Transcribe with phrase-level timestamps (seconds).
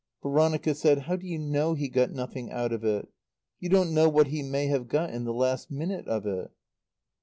[0.23, 3.07] Veronica said, "How do you know he got nothing out of it?
[3.59, 6.49] You don't know what he may have got in the last minute of it."